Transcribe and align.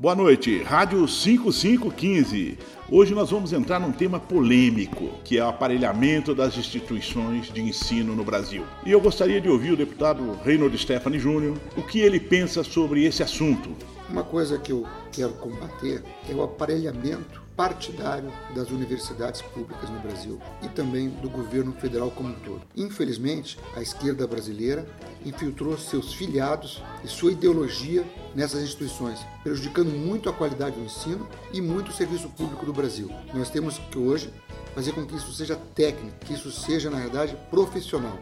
Boa 0.00 0.14
noite, 0.14 0.62
Rádio 0.62 1.08
5515. 1.08 2.56
Hoje 2.88 3.16
nós 3.16 3.32
vamos 3.32 3.52
entrar 3.52 3.80
num 3.80 3.90
tema 3.90 4.20
polêmico, 4.20 5.10
que 5.24 5.36
é 5.36 5.44
o 5.44 5.48
aparelhamento 5.48 6.36
das 6.36 6.56
instituições 6.56 7.52
de 7.52 7.60
ensino 7.60 8.14
no 8.14 8.22
Brasil. 8.22 8.62
E 8.86 8.92
eu 8.92 9.00
gostaria 9.00 9.40
de 9.40 9.48
ouvir 9.48 9.72
o 9.72 9.76
deputado 9.76 10.38
Reynold 10.44 10.78
Stephanie 10.78 11.18
Júnior, 11.18 11.58
o 11.76 11.82
que 11.82 11.98
ele 11.98 12.20
pensa 12.20 12.62
sobre 12.62 13.04
esse 13.06 13.24
assunto. 13.24 13.70
Uma 14.08 14.22
coisa 14.22 14.56
que 14.56 14.70
eu 14.70 14.86
quero 15.10 15.32
combater 15.32 16.04
é 16.30 16.32
o 16.32 16.44
aparelhamento 16.44 17.47
partidário 17.58 18.32
das 18.54 18.70
universidades 18.70 19.42
públicas 19.42 19.90
no 19.90 19.98
Brasil 19.98 20.40
e 20.62 20.68
também 20.68 21.08
do 21.08 21.28
governo 21.28 21.72
federal 21.72 22.08
como 22.08 22.28
um 22.28 22.34
todo. 22.34 22.62
Infelizmente, 22.76 23.58
a 23.74 23.82
esquerda 23.82 24.28
brasileira 24.28 24.86
infiltrou 25.26 25.76
seus 25.76 26.14
filiados 26.14 26.80
e 27.02 27.08
sua 27.08 27.32
ideologia 27.32 28.06
nessas 28.32 28.62
instituições, 28.62 29.26
prejudicando 29.42 29.90
muito 29.90 30.30
a 30.30 30.32
qualidade 30.32 30.76
do 30.76 30.84
ensino 30.84 31.28
e 31.52 31.60
muito 31.60 31.90
o 31.90 31.92
serviço 31.94 32.28
público 32.28 32.64
do 32.64 32.72
Brasil. 32.72 33.10
Nós 33.34 33.50
temos 33.50 33.76
que 33.90 33.98
hoje 33.98 34.32
fazer 34.72 34.92
com 34.92 35.04
que 35.04 35.16
isso 35.16 35.32
seja 35.32 35.56
técnico, 35.74 36.16
que 36.24 36.34
isso 36.34 36.52
seja, 36.52 36.88
na 36.88 37.00
verdade, 37.00 37.36
profissional. 37.50 38.16